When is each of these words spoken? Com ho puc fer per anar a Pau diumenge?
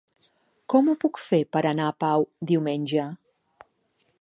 Com 0.73 0.87
ho 0.87 0.95
puc 1.03 1.19
fer 1.25 1.39
per 1.57 1.63
anar 1.73 1.91
a 1.91 1.95
Pau 2.05 2.25
diumenge? 2.53 3.05